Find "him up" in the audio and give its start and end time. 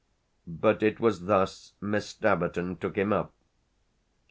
2.97-3.31